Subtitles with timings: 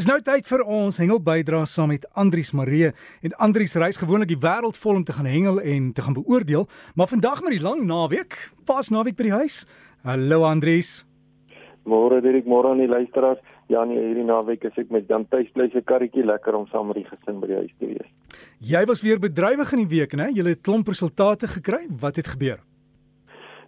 [0.00, 2.88] Dis nou tyd vir ons hengel bydra saam met Andrius Maree
[3.20, 6.64] en Andrius reis gewoonlik die wêreld vol om te gaan hengel en te gaan beoordeel,
[6.96, 9.58] maar vandag met die lang naweek, pas naweek by die huis.
[10.08, 11.02] Hallo Andrius.
[11.84, 13.42] Môre Dirk, môre aan die luisteraars.
[13.68, 16.88] Ja nee, hierdie naweek is ek met Jan tuis bly se karretjie lekker om saam
[16.88, 18.40] met die gesin by die huis te wees.
[18.72, 20.30] Jy was weer bedrywig in die week, né?
[20.32, 21.82] Jy het klomp resultate gekry.
[21.92, 22.64] Wat het gebeur?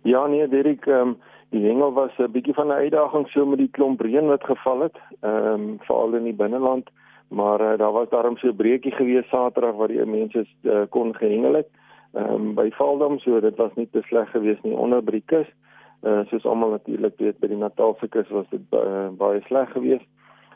[0.09, 1.14] Ja nee, Dirk, ehm um,
[1.53, 4.80] die hengel was 'n bietjie van 'n uitdaging so met die klomp reën wat geval
[4.80, 6.91] het, ehm um, veral in die binneland,
[7.29, 11.14] maar uh, daar was daarom so 'n breekie gewees Saterdag waar die mense uh, kon
[11.14, 11.68] gehengel het.
[12.14, 15.26] Ehm um, by Valdam so dit was nie te sleg geweest nie onder by die
[15.26, 15.46] kus.
[16.03, 20.09] Uh, soos almal natuurlik weet by die Natalse kus was dit uh, baie sleg geweest.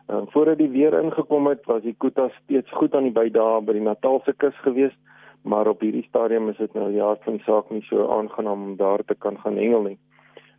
[0.08, 3.60] Ehm um, voordat die weer ingekom het, was die Kuta steeds goed aan die bydae
[3.60, 4.98] by die Natalse kus geweest,
[5.42, 9.04] maar op hierdie stadium is dit nou ja, van saak nie so aangenaam om daar
[9.04, 9.98] te kan gaan hengel nie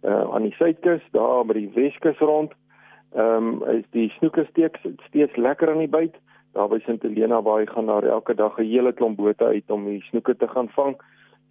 [0.03, 2.53] uh, aan die suidkus daar by die weskus rond.
[3.15, 6.15] Ehm um, is die snoeke steeks steeds lekker aan die byt.
[6.53, 9.71] Daar by Sint Helena waar hy gaan daar elke dag 'n hele klomp bote uit
[9.71, 10.97] om die snoeke te gaan vang.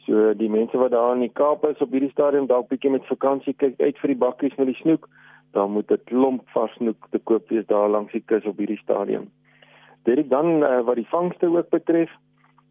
[0.07, 3.07] So die mense wat daar in die Kaap is op hierdie stadium dalk bietjie met
[3.07, 5.09] vakansie kyk uit vir die bakkies met die snoek.
[5.53, 8.83] Daar moet 'n klomp vars snoek te koop wees daar langs die kus op hierdie
[8.83, 9.31] stadium.
[10.05, 12.11] Dit dan uh, wat die vangste ook betref,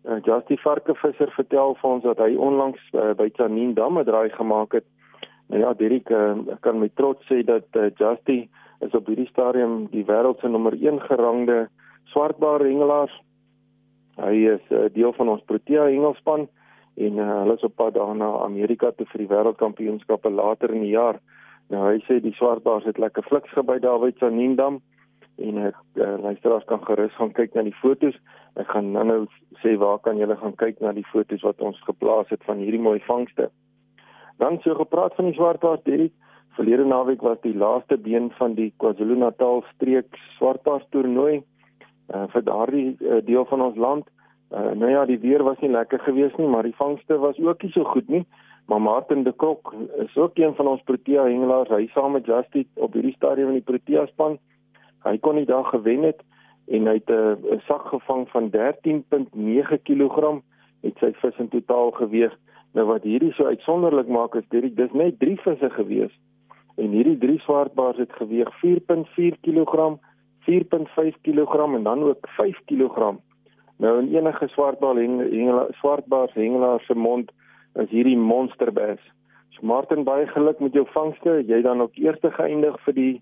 [0.05, 4.29] uh, Justy Varkevisser vertel vir ons dat hy onlangs uh, by Tsanin Dam 'n draai
[4.29, 4.85] gemaak het
[5.47, 8.47] Nou ja, Dirk, ek kan met trots sê dat uh, Justy
[8.85, 11.67] is op hierdie stadium die wêreld se nommer 1 gerangde
[12.13, 13.11] swartbaar hengelaar.
[14.17, 16.47] Hy is uh, deel van ons Protea hengelspan
[16.95, 20.95] en uh, hulle is op pad daarna Amerika toe vir die wêreldkampioenskappe later in die
[20.95, 21.19] jaar.
[21.73, 24.79] Nou hy sê die swartbaars het lekker fliks gebyt daar by Sanindam
[25.41, 28.15] en ek uh, luisteraars kan gerus gaan kyk na die fotos.
[28.55, 29.25] Ek gaan nou-nou
[29.61, 32.81] sê waar kan julle gaan kyk na die fotos wat ons geplaas het van hierdie
[32.81, 33.49] mooi vangste.
[34.37, 36.13] Dan so gepraat van die swartbaars Derek.
[36.55, 42.95] Verlede naweek was die laaste been van die KwaZulu-Natal streek swartbaars toernooi uh, vir daardie
[42.99, 44.07] uh, deel van ons land.
[44.51, 47.63] Uh, nou ja, die weer was nie lekker geweest nie, maar die vangste was ook
[47.63, 48.23] nie so goed nie.
[48.71, 49.73] Maar Martin de Kok
[50.05, 51.69] is ook een van ons Protea hengelaars.
[51.69, 54.39] Hy saam met Justy op hierdie stadium in die Protea span.
[55.05, 56.23] Hy kon die dag gewen het
[56.71, 60.41] en hy het 'n sak gevang van 13.9 kg.
[60.81, 62.33] Het sy vis in totaal geweeg
[62.75, 66.15] Nou wat hierdie so uitsonderlik maak is dit dis net 3 visse gewees
[66.75, 69.95] en hierdie 3 swartbaars het geweeg 4.4 kg,
[70.47, 73.15] 4.5 kg en dan ook 5 kg.
[73.79, 77.31] Nou in enige swartbaar hengelaar swartbaars hengelaar se mond
[77.79, 78.99] is hierdie monsterbes.
[79.55, 81.39] So Martin baie geluk met jou vangste.
[81.47, 83.13] Jy dan ook eerste geëindig vir die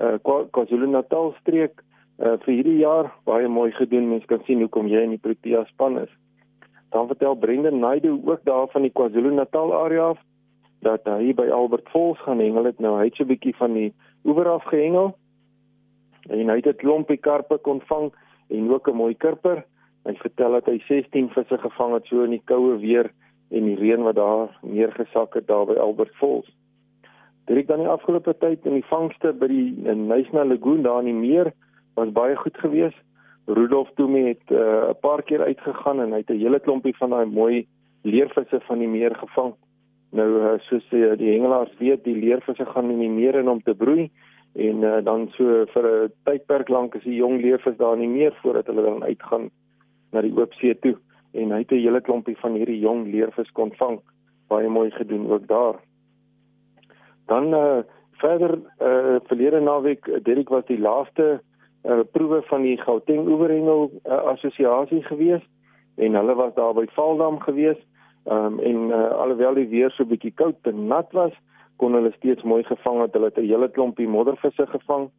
[0.00, 1.80] uh, KwaZulu-Natal streek
[2.18, 3.12] uh, vir hierdie jaar.
[3.28, 4.08] Baie mooi gedoen.
[4.08, 6.12] Mense kan sien hoekom jy in die Protea span is.
[6.92, 10.20] Dan vertel Brendan Naidu ook daar van die KwaZulu-Natal area af
[10.82, 12.80] dat hy by Albert Falls gaan hengel het.
[12.82, 13.92] Nou hy het so 'n bietjie van die
[14.24, 15.14] oewer af gehengel.
[16.28, 18.12] En hy het 'n klompie karpe kon vang
[18.48, 19.64] en ook 'n mooi kurper.
[20.04, 23.12] Hy vertel dat hy 16 visse gevang het so in die koue weer
[23.50, 26.50] en die reën wat daar neergesak het daar by Albert Falls.
[27.46, 31.28] Direk dan die afgelope tyd in die vangste by die Nysna Lagoon daar in die
[31.28, 31.52] meer
[31.94, 33.02] was baie goed geweest.
[33.46, 36.96] Rudolf Toomey het eh, 'n uh, paar keer uitgegaan en hy het 'n hele klompie
[36.96, 37.66] van daai mooi
[38.02, 39.54] leervisse van die meer gevang.
[40.10, 43.62] Nou uh, soos uh, die hengelaars weet, die leervisse gaan in die meer in om
[43.62, 44.10] te broei
[44.52, 48.18] en uh, dan so vir 'n tydperk lank is die jong leervis daar in die
[48.18, 49.50] meer voordat hulle dan uitgaan
[50.12, 50.96] na die oop see toe
[51.32, 54.00] en hy het 'n hele klompie van hierdie jong leervis kon vang.
[54.48, 55.80] Baie mooi gedoen ook daar.
[57.26, 57.78] Dan uh,
[58.12, 61.40] verder uh, verlede naweek Derek was die laaste
[61.84, 65.42] uh, proewe van die Gauteng Oeverhengel uh, assosiasie gewees
[65.96, 67.78] en hulle was daar by Valdam gewees
[68.24, 71.34] um, en uh, alhoewel die weer so bietjie koud en nat was
[71.82, 73.14] kon hulle steeds mooi gevang het.
[73.16, 75.10] Hulle het 'n hele klompie moddervisse gevang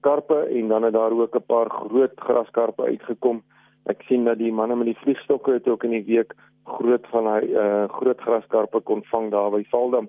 [0.00, 3.42] karpe en dan het daar ook 'n paar groot graskarpe uitgekom.
[3.86, 6.34] Ek sien dat die manne met die vliegstokke het ook in die week
[6.64, 10.08] groot van hy uh, groot graskarpe kon vang daar by Valdam.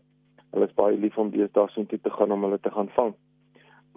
[0.52, 3.14] Hulle is baie lief om deesdae so toe te gaan om hulle te gaan vang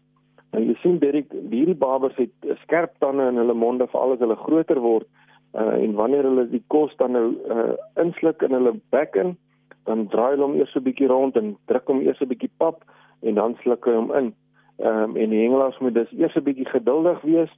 [0.53, 4.37] Nou jy sien Derek, hierdie babers het skerp tande in hulle monde veral as hulle
[4.37, 5.07] groter word
[5.53, 9.35] uh, en wanneer hulle die kos dan nou uh, insluk in hulle bek in,
[9.89, 12.83] dan draai hulle hom eers 'n bietjie rond en druk hom eers 'n bietjie pap
[13.21, 14.33] en dan sluk hy hom in.
[14.81, 17.51] Ehm um, en die hengelaars moet dus eers 'n bietjie geduldig wees.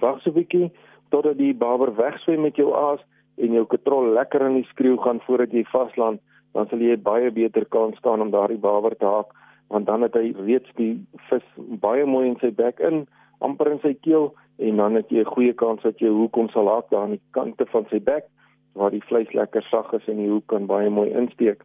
[0.00, 0.72] Wag so 'n bietjie
[1.12, 3.00] totdat die baber wegswem met jou aas
[3.36, 6.20] en jou katrol lekker in die skreeu gaan voordat jy vasland,
[6.52, 9.32] dan sal jy baie beter kans staan om daardie baber te haak
[9.72, 10.98] want dan het hy reeds die
[11.30, 11.44] vis
[11.80, 13.06] baie mooi in sy bek in,
[13.40, 14.28] amper in sy keel
[14.60, 17.26] en dan het jy 'n goeie kans dat jy hoekom sal haak daar aan die
[17.32, 18.28] kante van sy bek
[18.74, 21.64] waar die vleis lekker sag is en die hoek kan baie mooi insteek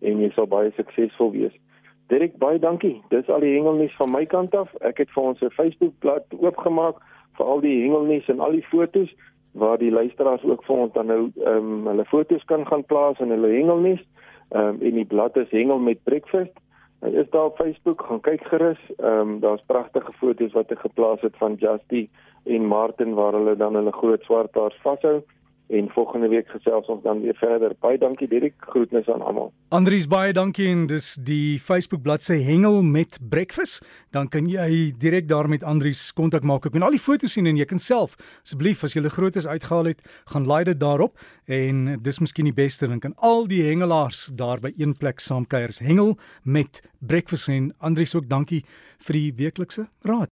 [0.00, 1.56] en jy sal baie suksesvol wees.
[2.08, 3.02] Dirk baie dankie.
[3.10, 4.68] Dis al die hengelnuus van my kant af.
[4.80, 6.96] Ek het vir ons 'n Facebook-blad oopgemaak
[7.38, 9.12] vir al die hengelnuus en al die fotos
[9.56, 13.20] waar die luisteraars ook vir ons dan nou ehm um, hulle fotos kan gaan plaas
[13.24, 14.02] in hulle hengelnuus.
[14.50, 16.52] Ehm um, en die blad is Hengel met Breakfast.
[17.04, 18.82] Hy is daar op Facebook, gaan kyk gerus.
[18.98, 22.08] Ehm um, daar's pragtige fotos wat ek geplaas het van Justy
[22.44, 25.22] en Martin waar hulle dan hulle groot swart haars vashou
[25.68, 27.74] en volgende week gesels ons dan weer verder.
[27.80, 29.52] Baie dankie Dirk, groetnisse aan almal.
[29.74, 33.82] Andries baie dankie en dis die Facebook bladsy Hengel met Breakfast.
[34.14, 36.66] Dan kan jy direk daar met Andries kontak maak.
[36.66, 38.14] Ek kan al die foto's sien en jy kan self
[38.44, 40.02] asseblief as jy hulle grootes uitgehaal het,
[40.32, 44.62] gaan laai dit daarop en dis miskien die beste dan kan al die hengelaars daar
[44.62, 45.74] by een plek saamkuier.
[45.82, 48.62] Hengel met Breakfast en Andries ook dankie
[49.06, 50.24] vir die weeklikse raad.